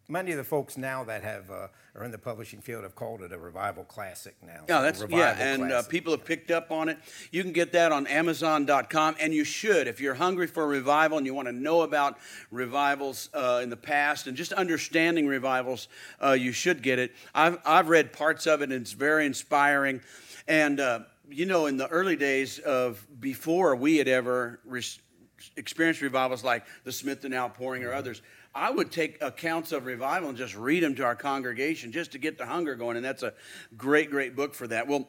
Many 0.07 0.31
of 0.31 0.37
the 0.37 0.43
folks 0.43 0.75
now 0.75 1.03
that 1.03 1.23
have 1.23 1.51
uh, 1.51 1.67
are 1.95 2.03
in 2.03 2.09
the 2.09 2.17
publishing 2.17 2.61
field 2.61 2.81
have 2.81 2.95
called 2.95 3.21
it 3.21 3.31
a 3.31 3.37
revival 3.37 3.83
classic 3.83 4.35
now. 4.41 4.63
Yeah, 4.67 4.77
So 4.77 4.81
that's 4.81 5.05
yeah, 5.11 5.35
and 5.37 5.71
uh, 5.71 5.83
people 5.83 6.13
have 6.13 6.25
picked 6.25 6.49
up 6.49 6.71
on 6.71 6.89
it. 6.89 6.97
You 7.31 7.43
can 7.43 7.51
get 7.51 7.73
that 7.73 7.91
on 7.91 8.07
Amazon.com, 8.07 9.17
and 9.19 9.33
you 9.33 9.43
should 9.43 9.87
if 9.87 9.99
you're 9.99 10.15
hungry 10.15 10.47
for 10.47 10.67
revival 10.67 11.17
and 11.17 11.27
you 11.27 11.35
want 11.35 11.47
to 11.47 11.51
know 11.51 11.81
about 11.81 12.17
revivals 12.49 13.29
uh, 13.35 13.59
in 13.61 13.69
the 13.69 13.77
past 13.77 14.25
and 14.25 14.35
just 14.35 14.51
understanding 14.53 15.27
revivals. 15.27 15.89
Uh, 16.23 16.31
you 16.31 16.53
should 16.53 16.81
get 16.81 16.97
it. 16.97 17.11
I've 17.35 17.59
I've 17.63 17.89
read 17.89 18.11
parts 18.11 18.47
of 18.47 18.61
it, 18.61 18.71
and 18.71 18.81
it's 18.81 18.93
very 18.93 19.27
inspiring. 19.27 20.01
And 20.47 20.79
uh, 20.79 21.01
you 21.29 21.45
know, 21.45 21.65
in 21.65 21.77
the 21.77 21.87
early 21.87 22.15
days 22.15 22.59
of 22.59 23.05
before 23.19 23.75
we 23.75 23.97
had 23.97 24.07
ever 24.07 24.59
re- 24.65 24.83
experienced 25.55 26.01
revivals 26.01 26.43
like 26.43 26.65
the 26.83 26.91
Smithton 26.91 27.33
Outpouring 27.33 27.83
or 27.83 27.93
others. 27.93 28.21
I 28.53 28.71
would 28.71 28.91
take 28.91 29.21
accounts 29.21 29.71
of 29.71 29.85
revival 29.85 30.29
and 30.29 30.37
just 30.37 30.55
read 30.55 30.81
them 30.83 30.95
to 30.95 31.03
our 31.03 31.15
congregation 31.15 31.91
just 31.91 32.11
to 32.13 32.17
get 32.17 32.37
the 32.37 32.45
hunger 32.45 32.75
going, 32.75 32.97
and 32.97 33.05
that's 33.05 33.23
a 33.23 33.33
great, 33.77 34.09
great 34.09 34.35
book 34.35 34.55
for 34.55 34.67
that. 34.67 34.87
Well, 34.87 35.07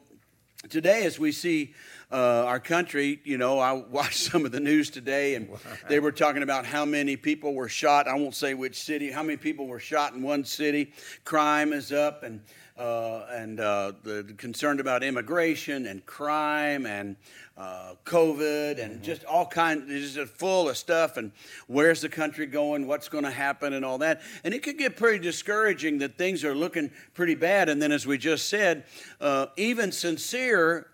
today, 0.69 1.05
as 1.05 1.17
we 1.17 1.31
see 1.31 1.73
uh, 2.11 2.45
our 2.45 2.59
country, 2.59 3.19
you 3.23 3.37
know, 3.37 3.59
I 3.59 3.73
watched 3.89 4.19
some 4.19 4.45
of 4.45 4.51
the 4.51 4.59
news 4.59 4.89
today, 4.89 5.35
and 5.35 5.49
they 5.89 5.99
were 5.99 6.11
talking 6.11 6.43
about 6.43 6.65
how 6.65 6.85
many 6.85 7.17
people 7.17 7.53
were 7.55 7.69
shot. 7.69 8.07
I 8.07 8.13
won't 8.13 8.35
say 8.35 8.53
which 8.53 8.79
city, 8.79 9.11
how 9.11 9.23
many 9.23 9.37
people 9.37 9.65
were 9.67 9.79
shot 9.79 10.13
in 10.13 10.21
one 10.21 10.45
city. 10.45 10.93
Crime 11.23 11.73
is 11.73 11.91
up, 11.91 12.23
and 12.23 12.41
uh, 12.81 13.27
and 13.29 13.59
uh, 13.59 13.91
the, 14.01 14.33
concerned 14.37 14.79
about 14.79 15.03
immigration 15.03 15.85
and 15.85 16.03
crime 16.07 16.87
and 16.87 17.15
uh, 17.55 17.93
COVID 18.05 18.83
and 18.83 19.03
just 19.03 19.23
all 19.25 19.45
kinds, 19.45 19.87
just 20.15 20.33
full 20.33 20.67
of 20.67 20.75
stuff. 20.75 21.17
And 21.17 21.31
where's 21.67 22.01
the 22.01 22.09
country 22.09 22.47
going? 22.47 22.87
What's 22.87 23.07
going 23.07 23.23
to 23.23 23.31
happen? 23.31 23.73
And 23.73 23.85
all 23.85 23.99
that. 23.99 24.21
And 24.43 24.51
it 24.55 24.63
could 24.63 24.79
get 24.79 24.97
pretty 24.97 25.19
discouraging 25.19 25.99
that 25.99 26.17
things 26.17 26.43
are 26.43 26.55
looking 26.55 26.89
pretty 27.13 27.35
bad. 27.35 27.69
And 27.69 27.79
then, 27.79 27.91
as 27.91 28.07
we 28.07 28.17
just 28.17 28.49
said, 28.49 28.85
uh, 29.19 29.47
even 29.57 29.91
sincere 29.91 30.87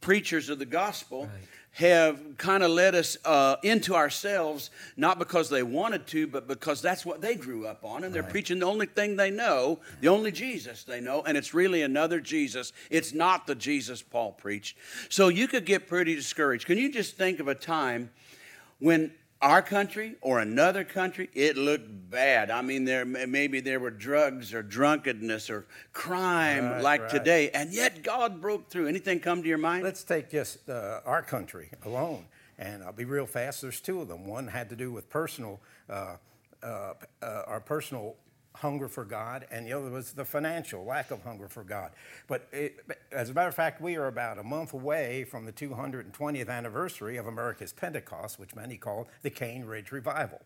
preachers 0.00 0.48
of 0.48 0.60
the 0.60 0.66
gospel 0.66 1.28
have 1.72 2.36
kind 2.36 2.62
of 2.62 2.70
led 2.70 2.94
us 2.94 3.16
uh, 3.24 3.56
into 3.62 3.94
ourselves, 3.94 4.70
not 4.96 5.18
because 5.18 5.48
they 5.48 5.62
wanted 5.62 6.06
to, 6.06 6.26
but 6.26 6.46
because 6.46 6.82
that's 6.82 7.06
what 7.06 7.22
they 7.22 7.34
grew 7.34 7.66
up 7.66 7.82
on. 7.84 8.04
And 8.04 8.14
they're 8.14 8.22
preaching 8.22 8.58
the 8.58 8.66
only 8.66 8.86
thing 8.86 9.16
they 9.16 9.30
know, 9.30 9.78
the 10.00 10.08
only 10.08 10.32
Jesus 10.32 10.84
they 10.84 11.00
know, 11.00 11.22
and 11.22 11.36
it's 11.36 11.54
really 11.54 11.82
another 11.82 12.20
Jesus. 12.20 12.74
It's 12.90 13.14
not 13.14 13.46
the 13.46 13.54
Jesus 13.54 14.02
Paul 14.02 14.32
preached. 14.32 14.76
So 15.08 15.28
you 15.28 15.48
could 15.48 15.64
get 15.64 15.88
pretty 15.88 16.14
discouraged. 16.14 16.66
Can 16.66 16.76
you 16.76 16.92
just 16.92 17.16
think 17.16 17.40
of 17.40 17.48
a 17.48 17.54
time 17.54 18.10
when 18.78 19.12
our 19.42 19.60
country 19.60 20.14
or 20.20 20.38
another 20.38 20.84
country, 20.84 21.28
it 21.34 21.56
looked 21.56 22.10
bad. 22.10 22.50
I 22.50 22.62
mean, 22.62 22.84
there 22.84 23.04
maybe 23.04 23.60
there 23.60 23.80
were 23.80 23.90
drugs 23.90 24.54
or 24.54 24.62
drunkenness 24.62 25.50
or 25.50 25.66
crime 25.92 26.64
Right, 26.64 26.82
like 26.82 27.00
right. 27.02 27.10
today, 27.10 27.50
and 27.50 27.72
yet 27.72 28.02
God 28.02 28.40
broke 28.40 28.70
through. 28.70 28.86
Anything 28.86 29.18
come 29.20 29.42
to 29.42 29.48
your 29.48 29.58
mind? 29.58 29.82
Let's 29.82 30.04
take 30.04 30.30
just 30.30 30.68
uh, 30.68 31.00
our 31.04 31.22
country 31.22 31.70
alone, 31.84 32.26
and 32.58 32.82
I'll 32.84 32.92
be 32.92 33.04
real 33.04 33.26
fast. 33.26 33.62
There's 33.62 33.80
two 33.80 34.00
of 34.00 34.08
them. 34.08 34.26
One 34.26 34.46
had 34.46 34.70
to 34.70 34.76
do 34.76 34.92
with 34.92 35.10
personal, 35.10 35.60
uh, 35.90 36.16
uh, 36.62 36.94
uh, 37.20 37.42
our 37.46 37.60
personal 37.60 38.14
hunger 38.54 38.88
for 38.88 39.04
God, 39.04 39.46
and 39.50 39.66
the 39.66 39.72
other 39.72 39.90
was 39.90 40.12
the 40.12 40.24
financial 40.24 40.84
lack 40.84 41.10
of 41.10 41.22
hunger 41.22 41.48
for 41.48 41.64
God. 41.64 41.92
But 42.26 42.48
it, 42.52 42.76
as 43.10 43.30
a 43.30 43.34
matter 43.34 43.48
of 43.48 43.54
fact, 43.54 43.80
we 43.80 43.96
are 43.96 44.06
about 44.06 44.38
a 44.38 44.42
month 44.42 44.72
away 44.72 45.24
from 45.24 45.44
the 45.44 45.52
220th 45.52 46.48
anniversary 46.48 47.16
of 47.16 47.26
America's 47.26 47.72
Pentecost, 47.72 48.38
which 48.38 48.54
many 48.54 48.76
call 48.76 49.08
the 49.22 49.30
Cane 49.30 49.64
Ridge 49.64 49.92
Revival. 49.92 50.40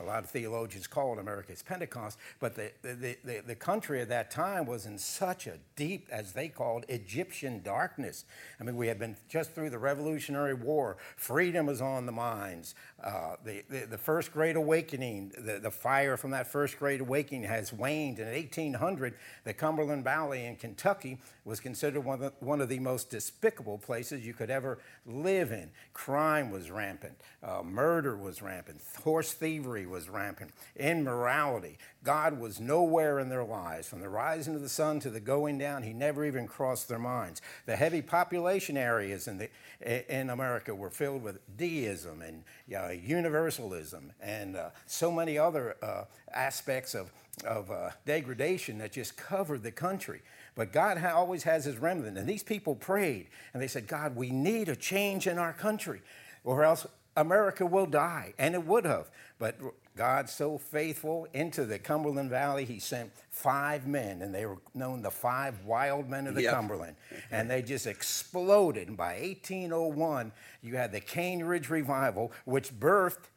A 0.00 0.02
lot 0.02 0.24
of 0.24 0.30
theologians 0.30 0.88
call 0.88 1.12
it 1.12 1.20
America's 1.20 1.62
Pentecost, 1.62 2.18
but 2.40 2.56
the, 2.56 2.72
the, 2.82 3.16
the, 3.24 3.42
the 3.46 3.54
country 3.54 4.00
at 4.00 4.08
that 4.08 4.28
time 4.28 4.66
was 4.66 4.86
in 4.86 4.98
such 4.98 5.46
a 5.46 5.58
deep, 5.76 6.08
as 6.10 6.32
they 6.32 6.48
called, 6.48 6.84
Egyptian 6.88 7.62
darkness. 7.62 8.24
I 8.60 8.64
mean, 8.64 8.76
we 8.76 8.88
had 8.88 8.98
been 8.98 9.16
just 9.28 9.52
through 9.52 9.70
the 9.70 9.78
Revolutionary 9.78 10.54
War, 10.54 10.96
freedom 11.16 11.66
was 11.66 11.80
on 11.80 12.06
the 12.06 12.12
minds. 12.12 12.74
Uh, 13.02 13.36
the, 13.44 13.62
the, 13.70 13.86
the 13.86 13.98
First 13.98 14.32
Great 14.32 14.56
Awakening, 14.56 15.32
the, 15.38 15.60
the 15.60 15.70
fire 15.70 16.16
from 16.16 16.32
that 16.32 16.48
First 16.50 16.76
Great 16.80 17.00
Awakening 17.00 17.44
has 17.44 17.72
waned. 17.72 18.18
In 18.18 18.26
1800, 18.26 19.14
the 19.44 19.54
Cumberland 19.54 20.02
Valley 20.02 20.44
in 20.44 20.56
Kentucky 20.56 21.20
was 21.44 21.60
considered 21.60 22.00
one 22.00 22.14
of, 22.14 22.20
the, 22.20 22.32
one 22.44 22.60
of 22.60 22.68
the 22.68 22.78
most 22.78 23.10
despicable 23.10 23.78
places 23.78 24.24
you 24.24 24.32
could 24.32 24.50
ever 24.50 24.78
live 25.04 25.52
in. 25.52 25.70
Crime 25.92 26.50
was 26.50 26.70
rampant, 26.70 27.20
uh, 27.42 27.62
murder 27.62 28.16
was 28.16 28.40
rampant, 28.40 28.80
horse 29.02 29.32
thievery 29.32 29.86
was 29.86 30.08
rampant, 30.08 30.52
immorality. 30.76 31.78
God 32.02 32.38
was 32.38 32.60
nowhere 32.60 33.18
in 33.18 33.28
their 33.28 33.44
lives. 33.44 33.88
From 33.88 34.00
the 34.00 34.08
rising 34.08 34.54
of 34.54 34.62
the 34.62 34.68
sun 34.68 35.00
to 35.00 35.10
the 35.10 35.20
going 35.20 35.58
down, 35.58 35.82
He 35.82 35.92
never 35.92 36.24
even 36.24 36.46
crossed 36.46 36.88
their 36.88 36.98
minds. 36.98 37.42
The 37.66 37.76
heavy 37.76 38.02
population 38.02 38.76
areas 38.76 39.28
in, 39.28 39.38
the, 39.38 40.14
in 40.14 40.30
America 40.30 40.74
were 40.74 40.90
filled 40.90 41.22
with 41.22 41.38
deism 41.56 42.22
and 42.22 42.44
uh, 42.74 42.90
universalism 42.90 44.12
and 44.20 44.56
uh, 44.56 44.70
so 44.86 45.10
many 45.10 45.38
other 45.38 45.76
uh, 45.82 46.04
aspects 46.32 46.94
of, 46.94 47.12
of 47.46 47.70
uh, 47.70 47.90
degradation 48.06 48.78
that 48.78 48.92
just 48.92 49.16
covered 49.16 49.62
the 49.62 49.72
country. 49.72 50.22
But 50.54 50.72
God 50.72 50.98
ha- 50.98 51.14
always 51.14 51.42
has 51.44 51.64
his 51.64 51.78
remnant. 51.78 52.16
And 52.16 52.28
these 52.28 52.42
people 52.42 52.74
prayed 52.74 53.26
and 53.52 53.62
they 53.62 53.66
said, 53.68 53.86
God, 53.86 54.14
we 54.16 54.30
need 54.30 54.68
a 54.68 54.76
change 54.76 55.26
in 55.26 55.38
our 55.38 55.52
country 55.52 56.00
or 56.44 56.62
else 56.64 56.86
America 57.16 57.64
will 57.66 57.86
die. 57.86 58.34
And 58.38 58.54
it 58.54 58.64
would 58.64 58.84
have. 58.84 59.10
But 59.38 59.56
God's 59.96 60.32
so 60.32 60.58
faithful 60.58 61.26
into 61.32 61.64
the 61.64 61.78
Cumberland 61.78 62.30
Valley, 62.30 62.64
he 62.64 62.80
sent 62.80 63.12
five 63.30 63.86
men, 63.86 64.22
and 64.22 64.34
they 64.34 64.44
were 64.44 64.58
known 64.74 65.02
the 65.02 65.10
five 65.10 65.64
wild 65.64 66.10
men 66.10 66.26
of 66.26 66.34
the 66.34 66.42
Yep. 66.42 66.52
Cumberland. 66.54 66.96
And 67.30 67.48
they 67.48 67.62
just 67.62 67.86
exploded. 67.86 68.88
And 68.88 68.96
by 68.96 69.14
1801, 69.20 70.32
you 70.62 70.76
had 70.76 70.90
the 70.90 71.00
Cane 71.00 71.44
Ridge 71.44 71.70
Revival, 71.70 72.32
which 72.44 72.72
birthed 72.72 73.28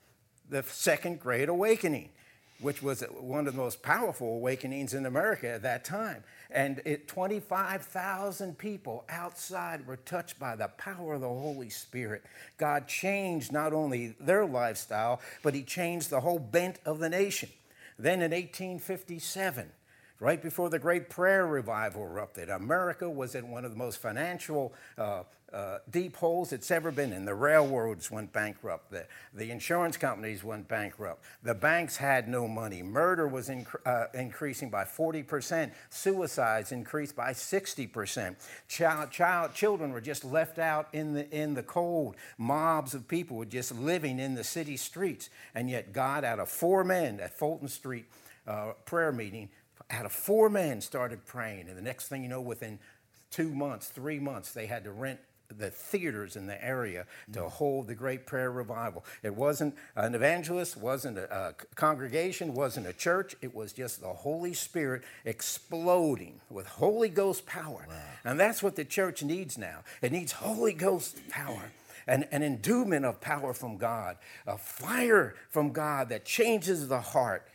the 0.50 0.64
Second 0.64 1.20
Great 1.20 1.48
Awakening, 1.50 2.10
which 2.60 2.82
was 2.82 3.02
one 3.20 3.48
of 3.48 3.56
the 3.56 3.62
most 3.62 3.82
powerful 3.82 4.36
awakenings 4.36 4.94
in 4.94 5.06
America 5.06 5.50
at 5.50 5.62
that 5.62 5.86
time. 5.86 6.24
And 6.50 6.82
it, 6.86 7.08
25,000 7.08 8.58
people 8.58 9.06
outside 9.10 9.86
were 9.86 9.98
touched 9.98 10.40
by 10.40 10.56
the 10.56 10.70
power 10.70 11.16
of 11.16 11.22
the 11.22 11.28
Holy 11.28 11.70
Spirit. 11.70 12.24
God 12.58 12.88
changed 12.88 13.52
not 13.52 13.74
only 13.74 14.16
their 14.20 14.46
lifestyle, 14.46 15.22
but 15.44 15.54
He 15.54 15.64
changed 15.64 16.10
the 16.10 16.22
whole 16.22 16.40
bent 16.40 16.80
of 16.86 17.00
the 17.00 17.10
nation. 17.10 17.50
Then 18.00 18.22
in 18.22 18.32
1857, 18.32 19.72
right 20.20 20.42
before 20.42 20.70
the 20.70 20.80
Great 20.80 21.10
Prayer 21.10 21.46
Revival 21.46 22.04
erupted, 22.04 22.50
America 22.50 23.10
was 23.10 23.36
in 23.36 23.50
one 23.50 23.66
of 23.66 23.72
the 23.72 23.78
most 23.78 24.00
financial 24.00 24.74
uh, 24.98 25.24
uh, 25.54 25.78
deep 25.90 26.16
holes 26.18 26.52
it's 26.52 26.72
ever 26.72 26.92
been 26.92 27.14
in. 27.14 27.24
The 27.24 27.34
railroads 27.34 28.12
went 28.12 28.34
bankrupt. 28.34 28.92
The, 28.92 29.06
the 29.34 29.50
insurance 29.50 29.96
companies 29.96 30.44
went 30.44 30.68
bankrupt. 30.68 31.24
The 31.42 31.54
banks 31.54 31.96
had 31.96 32.28
no 32.28 32.48
money. 32.48 32.84
Murder 32.84 33.28
was 33.28 33.50
uh, 33.50 34.06
increasing 34.14 34.70
by 34.70 34.84
40%. 34.84 35.72
Suicides 35.90 36.72
increased 36.74 37.16
by 37.16 37.32
60%. 37.32 38.36
Child, 38.68 39.12
child, 39.12 39.54
children 39.54 39.92
were 39.92 40.02
just 40.02 40.26
left 40.26 40.60
out 40.60 40.90
in 40.92 41.14
the, 41.14 41.30
in 41.30 41.54
the 41.54 41.64
cold. 41.64 42.18
Mobs 42.38 42.94
of 42.94 43.08
people 43.08 43.38
were 43.38 43.46
just 43.46 43.74
living 43.74 44.20
in 44.20 44.36
the 44.36 44.44
city 44.44 44.76
streets. 44.76 45.30
And 45.56 45.70
yet, 45.70 45.94
God, 45.94 46.26
out 46.26 46.40
of 46.40 46.50
four 46.50 46.84
men 46.84 47.22
at 47.22 47.38
Fulton 47.38 47.70
Street 47.70 48.06
uh, 48.46 48.74
prayer 48.86 49.12
meeting, 49.12 49.50
out 49.90 50.06
of 50.06 50.12
four 50.12 50.50
men 50.50 50.82
started 50.82 51.26
praying. 51.26 51.70
And 51.70 51.78
the 51.78 51.82
next 51.82 52.08
thing 52.08 52.24
you 52.24 52.30
know, 52.30 52.42
within 52.42 52.80
two 53.32 53.54
months, 53.54 53.88
three 53.88 54.20
months, 54.20 54.52
they 54.52 54.66
had 54.66 54.84
to 54.84 54.92
rent 54.92 55.20
the 55.56 55.70
theaters 55.70 56.36
in 56.36 56.46
the 56.46 56.64
area 56.64 57.06
to 57.32 57.40
mm. 57.40 57.50
hold 57.50 57.88
the 57.88 57.96
great 57.96 58.26
prayer 58.26 58.52
revival. 58.52 59.06
It 59.24 59.34
wasn't 59.36 59.76
an 59.96 60.14
evangelist, 60.14 60.76
wasn't 60.78 61.18
a, 61.18 61.34
a 61.34 61.54
congregation, 61.76 62.54
wasn't 62.54 62.88
a 62.88 62.94
church. 62.94 63.36
It 63.42 63.56
was 63.56 63.72
just 63.72 64.02
the 64.02 64.08
Holy 64.08 64.54
Spirit 64.54 65.04
exploding 65.24 66.42
with 66.50 66.68
Holy 66.68 67.10
Ghost 67.10 67.46
power. 67.46 67.88
And 68.26 68.40
that's 68.40 68.62
what 68.62 68.76
the 68.76 68.86
church 68.86 69.24
needs 69.24 69.58
now. 69.58 69.80
It 70.02 70.12
needs 70.12 70.34
Holy 70.34 70.74
Ghost 70.74 71.18
power. 71.30 71.72
An, 72.10 72.24
an 72.32 72.42
endowment 72.42 73.04
of 73.04 73.20
power 73.20 73.54
from 73.54 73.76
God, 73.76 74.16
a 74.46 74.58
fire 74.58 75.36
from 75.50 75.74
God 75.74 76.08
that 76.08 76.24
changes 76.24 76.88
the 76.88 77.02
heart. 77.02 77.46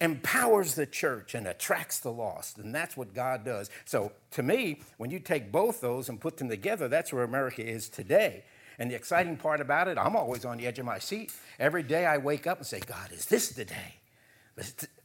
Empowers 0.00 0.74
the 0.74 0.86
church 0.86 1.34
and 1.34 1.46
attracts 1.46 2.00
the 2.00 2.12
lost. 2.12 2.58
And 2.58 2.74
that's 2.74 2.96
what 2.96 3.14
God 3.14 3.44
does. 3.44 3.70
So 3.84 4.12
to 4.32 4.42
me, 4.42 4.80
when 4.98 5.10
you 5.10 5.18
take 5.18 5.50
both 5.50 5.80
those 5.80 6.08
and 6.08 6.20
put 6.20 6.36
them 6.36 6.48
together, 6.48 6.88
that's 6.88 7.12
where 7.12 7.24
America 7.24 7.66
is 7.66 7.88
today. 7.88 8.44
And 8.78 8.90
the 8.90 8.94
exciting 8.94 9.36
part 9.36 9.60
about 9.60 9.88
it, 9.88 9.96
I'm 9.96 10.16
always 10.16 10.44
on 10.44 10.58
the 10.58 10.66
edge 10.66 10.78
of 10.78 10.84
my 10.84 10.98
seat. 10.98 11.32
Every 11.58 11.82
day 11.82 12.04
I 12.04 12.18
wake 12.18 12.46
up 12.46 12.58
and 12.58 12.66
say, 12.66 12.80
God, 12.80 13.10
is 13.12 13.26
this 13.26 13.50
the 13.50 13.64
day? 13.64 13.94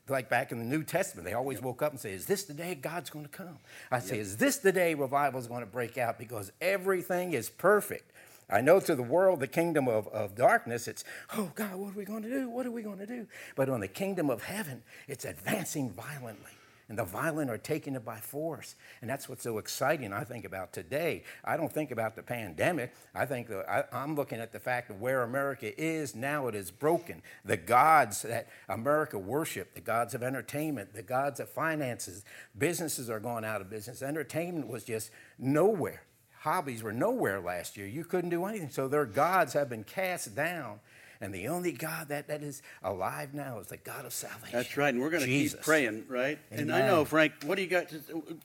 Like 0.09 0.29
back 0.29 0.51
in 0.51 0.59
the 0.59 0.65
New 0.65 0.83
Testament, 0.83 1.25
they 1.25 1.33
always 1.33 1.61
woke 1.61 1.81
up 1.81 1.91
and 1.91 1.99
say, 1.99 2.11
Is 2.11 2.25
this 2.25 2.43
the 2.43 2.53
day 2.53 2.75
God's 2.75 3.09
going 3.09 3.23
to 3.23 3.31
come? 3.31 3.59
I 3.91 3.99
say, 3.99 4.19
Is 4.19 4.35
this 4.35 4.57
the 4.57 4.71
day 4.71 4.93
revival 4.93 5.39
is 5.39 5.47
going 5.47 5.61
to 5.61 5.65
break 5.65 5.97
out? 5.97 6.19
Because 6.19 6.51
everything 6.59 7.31
is 7.31 7.49
perfect. 7.49 8.11
I 8.51 8.61
know 8.61 8.79
to 8.81 8.95
the 8.95 9.03
world, 9.03 9.39
the 9.39 9.47
kingdom 9.47 9.87
of, 9.87 10.07
of 10.09 10.35
darkness, 10.35 10.87
it's, 10.87 11.03
oh 11.35 11.51
God, 11.55 11.75
what 11.75 11.93
are 11.93 11.97
we 11.97 12.05
going 12.05 12.23
to 12.23 12.29
do? 12.29 12.49
What 12.49 12.65
are 12.65 12.71
we 12.71 12.83
going 12.83 12.99
to 12.99 13.07
do? 13.07 13.27
But 13.55 13.69
on 13.69 13.79
the 13.79 13.87
kingdom 13.87 14.29
of 14.29 14.43
heaven, 14.43 14.83
it's 15.07 15.25
advancing 15.25 15.91
violently. 15.91 16.51
And 16.91 16.99
the 16.99 17.05
violent 17.05 17.49
are 17.49 17.57
taking 17.57 17.95
it 17.95 18.03
by 18.03 18.17
force. 18.17 18.75
And 18.99 19.09
that's 19.09 19.29
what's 19.29 19.43
so 19.43 19.59
exciting, 19.59 20.11
I 20.11 20.25
think, 20.25 20.43
about 20.43 20.73
today. 20.73 21.23
I 21.45 21.55
don't 21.55 21.71
think 21.71 21.91
about 21.91 22.17
the 22.17 22.21
pandemic. 22.21 22.93
I 23.15 23.25
think 23.25 23.49
I, 23.49 23.85
am 23.93 24.13
looking 24.13 24.41
at 24.41 24.51
the 24.51 24.59
fact 24.59 24.89
of 24.89 24.99
where 24.99 25.23
America 25.23 25.71
is 25.81 26.15
now, 26.15 26.47
it 26.47 26.55
is 26.55 26.69
broken. 26.69 27.21
The 27.45 27.55
gods 27.55 28.23
that 28.23 28.49
America 28.67 29.17
worshiped, 29.17 29.75
the 29.75 29.79
gods 29.79 30.13
of 30.13 30.21
entertainment, 30.21 30.93
the 30.93 31.01
gods 31.01 31.39
of 31.39 31.47
finances, 31.47 32.25
businesses 32.57 33.09
are 33.09 33.21
going 33.21 33.45
out 33.45 33.61
of 33.61 33.69
business. 33.69 34.01
Entertainment 34.01 34.67
was 34.67 34.83
just 34.83 35.11
nowhere 35.39 36.03
hobbies 36.41 36.81
were 36.81 36.91
nowhere 36.91 37.39
last 37.39 37.77
year. 37.77 37.85
You 37.85 38.03
couldn't 38.03 38.31
do 38.31 38.45
anything. 38.45 38.71
So 38.71 38.87
their 38.87 39.05
gods 39.05 39.53
have 39.53 39.69
been 39.69 39.83
cast 39.83 40.35
down. 40.35 40.79
And 41.21 41.31
the 41.31 41.47
only 41.49 41.71
God 41.71 42.07
that, 42.07 42.27
that 42.29 42.41
is 42.41 42.63
alive 42.81 43.35
now 43.35 43.59
is 43.59 43.67
the 43.67 43.77
God 43.77 44.05
of 44.05 44.13
salvation. 44.13 44.49
That's 44.51 44.75
right. 44.75 44.91
And 44.91 45.03
we're 45.03 45.11
going 45.11 45.21
to 45.21 45.29
keep 45.29 45.61
praying, 45.61 46.05
right? 46.09 46.39
Amen. 46.51 46.63
And 46.63 46.73
I 46.73 46.87
know, 46.87 47.05
Frank, 47.05 47.33
what 47.45 47.57
do 47.57 47.61
you 47.61 47.67
got? 47.67 47.89
To, 47.89 48.39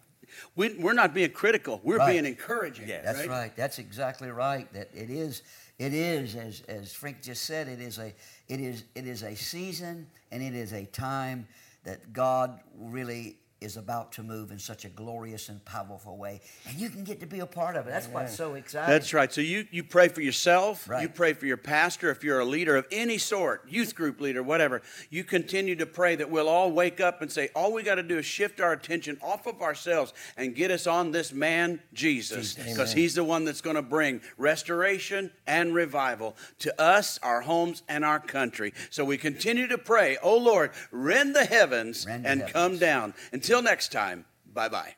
we, 0.57 0.79
are 0.85 0.93
not 0.93 1.15
being 1.15 1.31
critical. 1.31 1.81
We're 1.83 1.97
right. 1.97 2.13
being 2.13 2.27
encouraging. 2.27 2.87
Yes. 2.87 3.03
That's 3.03 3.21
right? 3.21 3.29
right. 3.29 3.57
That's 3.57 3.79
exactly 3.79 4.29
right. 4.29 4.71
That 4.75 4.91
it 4.95 5.09
is. 5.09 5.43
It 5.79 5.93
is 5.93 6.37
as 6.37 6.63
as 6.69 6.93
Frank 6.93 7.23
just 7.23 7.45
said. 7.45 7.67
It 7.69 7.81
is 7.81 7.99
a. 7.99 8.13
It 8.49 8.61
is. 8.61 8.85
It 8.95 9.07
is 9.07 9.23
a 9.23 9.35
season, 9.35 10.07
and 10.31 10.43
it 10.43 10.55
is 10.55 10.73
a 10.73 10.85
time 10.87 11.47
that 11.85 12.13
God 12.13 12.61
really 12.79 13.39
is 13.67 13.77
about 13.77 14.13
to 14.13 14.23
move 14.23 14.53
in 14.53 14.59
such 14.59 14.85
a 14.85 14.89
glorious 14.89 15.49
and 15.49 15.63
powerful 15.65 16.17
way. 16.17 16.41
And 16.67 16.79
you 16.79 16.89
can 16.89 17.05
get 17.05 17.21
to 17.21 17.27
be 17.27 17.41
a 17.41 17.47
part 17.47 17.77
of 17.77 17.87
it. 17.87 17.91
That's 17.91 18.07
what's 18.07 18.35
so 18.35 18.55
exciting. 18.55 18.89
That's 18.89 19.13
right. 19.13 19.31
So 19.31 19.41
you, 19.41 19.67
you 19.71 19.83
pray 19.83 20.09
for 20.09 20.23
yourself, 20.23 20.89
right. 20.89 21.03
you 21.03 21.09
pray 21.09 21.33
for 21.33 21.47
your 21.47 21.57
pastor, 21.57 22.11
if 22.11 22.23
you're 22.23 22.39
a 22.41 22.45
leader 22.45 22.77
of 22.77 22.87
any 22.91 23.19
sort, 23.19 23.69
youth 23.69 23.95
group 23.95 24.21
leader, 24.21 24.43
whatever, 24.43 24.83
you 25.11 25.25
continue 25.25 25.75
to 25.77 25.85
pray 25.85 26.15
that 26.15 26.31
we'll 26.31 26.49
all 26.49 26.71
wake 26.71 27.01
up 27.01 27.21
and 27.21 27.31
say, 27.31 27.51
all 27.55 27.73
we 27.73 27.83
got 27.83 27.97
to 27.97 28.03
do 28.03 28.19
is 28.19 28.25
shift 28.25 28.61
our 28.61 28.73
attention 28.73 29.19
off 29.21 29.47
of 29.47 29.61
ourselves 29.61 30.15
and 30.37 30.55
get 30.55 30.71
us 30.71 30.87
on 30.87 31.11
this 31.11 31.33
man, 31.33 31.81
Jesus, 31.93 32.55
because 32.55 32.93
he's 32.93 33.17
the 33.17 33.25
one 33.25 33.45
that's 33.45 33.61
going 33.61 33.77
to 33.77 33.83
bring 33.83 34.21
restoration 34.39 35.33
and 35.47 35.75
revival 35.75 36.37
to 36.61 36.81
us, 36.81 37.19
our 37.23 37.41
homes, 37.41 37.83
and 37.89 38.05
our 38.05 38.21
country. 38.21 38.73
So 38.91 39.05
we 39.05 39.19
continue 39.19 39.67
to 39.67 39.79
pray, 39.79 40.19
oh 40.23 40.39
Lord, 40.39 40.71
rend 40.93 41.35
the 41.35 41.45
heavens 41.45 42.07
rend 42.07 42.25
and 42.25 42.41
heavens. 42.41 42.53
come 42.53 42.79
down. 42.79 43.15
Until 43.57 43.71
next 43.71 43.91
time, 43.91 44.27
bye 44.53 44.69
bye. 44.69 44.97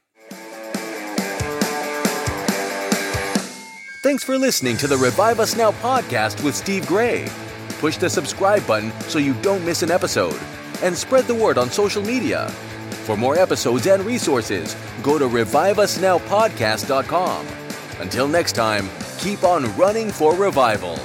Thanks 4.02 4.24
for 4.24 4.36
listening 4.36 4.76
to 4.78 4.88
the 4.88 4.96
Revive 4.96 5.38
Us 5.38 5.56
Now 5.56 5.70
podcast 5.70 6.42
with 6.42 6.56
Steve 6.56 6.84
Gray. 6.88 7.28
Push 7.78 7.98
the 7.98 8.10
subscribe 8.10 8.66
button 8.66 8.90
so 9.02 9.20
you 9.20 9.34
don't 9.42 9.64
miss 9.64 9.84
an 9.84 9.92
episode, 9.92 10.40
and 10.82 10.96
spread 10.96 11.26
the 11.26 11.36
word 11.36 11.56
on 11.56 11.70
social 11.70 12.02
media. 12.02 12.48
For 13.06 13.16
more 13.16 13.38
episodes 13.38 13.86
and 13.86 14.04
resources, 14.04 14.74
go 15.04 15.20
to 15.20 15.26
reviveusnowpodcast.com. 15.26 17.46
Until 18.00 18.26
next 18.26 18.54
time, 18.54 18.90
keep 19.18 19.44
on 19.44 19.72
running 19.76 20.10
for 20.10 20.34
revival. 20.34 20.98